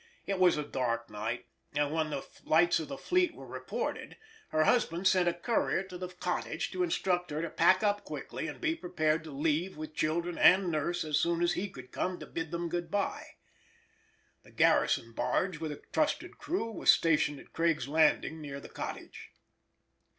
[0.25, 1.45] It was a dark night,
[1.75, 4.17] and when the lights of the fleet were reported
[4.49, 8.47] her husband sent a courier to the cottage to instruct her to pack up quickly
[8.47, 12.19] and be prepared to leave with children and nurse as soon as he could come
[12.19, 13.27] to bid them good bye.
[14.41, 19.29] The garrison barge, with a trusted crew, was stationed at Craig's Landing, near the cottage.